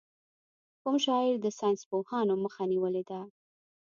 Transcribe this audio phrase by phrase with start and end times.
[0.81, 3.19] کوم شاعر د ساینسپوهانو مخه نېولې ده.